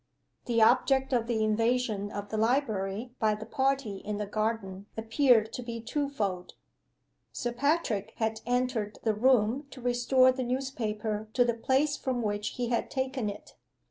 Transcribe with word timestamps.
THE 0.45 0.63
object 0.63 1.13
of 1.13 1.27
the 1.27 1.43
invasion 1.43 2.09
of 2.11 2.29
the 2.29 2.37
library 2.37 3.13
by 3.19 3.35
the 3.35 3.45
party 3.45 3.97
in 3.97 4.17
the 4.17 4.25
garden 4.25 4.87
appeared 4.97 5.53
to 5.53 5.61
be 5.61 5.79
twofold. 5.79 6.55
Sir 7.31 7.51
Patrick 7.51 8.13
had 8.15 8.41
entered 8.47 8.97
the 9.03 9.13
room 9.13 9.67
to 9.69 9.79
restore 9.79 10.31
the 10.31 10.41
newspaper 10.41 11.27
to 11.33 11.45
the 11.45 11.53
place 11.53 11.97
from 11.97 12.23
which 12.23 12.55
he 12.57 12.69
had 12.69 12.89
taken 12.89 13.29
it. 13.29 13.53